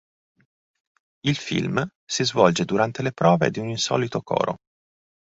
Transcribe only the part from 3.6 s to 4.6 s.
insolito coro.